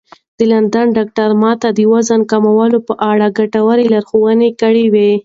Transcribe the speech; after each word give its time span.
د 0.37 0.39
لندن 0.51 0.87
ډاکتر 0.97 1.29
ما 1.41 1.51
ته 1.61 1.69
د 1.77 1.79
وزن 1.93 2.21
کمولو 2.31 2.79
په 2.87 2.93
اړه 3.11 3.35
ګټورې 3.39 3.85
لارښوونې 3.91 4.49
کړې 4.61 4.85
وې. 4.93 5.11